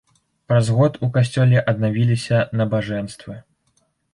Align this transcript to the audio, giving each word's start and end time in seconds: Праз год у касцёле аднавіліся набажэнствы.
Праз 0.51 0.69
год 0.77 0.95
у 1.07 1.09
касцёле 1.17 1.61
аднавіліся 1.73 2.41
набажэнствы. 2.63 3.37